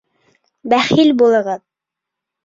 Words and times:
Бәхил 0.73 1.11
булығыҙ! 1.19 1.61